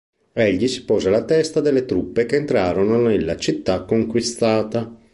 Egli 0.33 0.67
si 0.67 0.83
pose 0.83 1.09
alla 1.09 1.23
testa 1.25 1.61
delle 1.61 1.85
truppe 1.85 2.25
che 2.25 2.35
entrarono 2.35 2.99
nella 3.01 3.37
città 3.37 3.83
conquistata. 3.83 4.97